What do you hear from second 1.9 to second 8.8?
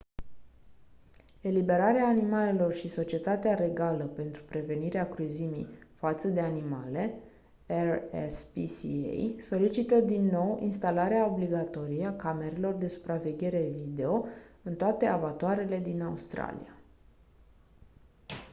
animalelor și societatea regală pentru prevenirea cruzimii față de animale rspca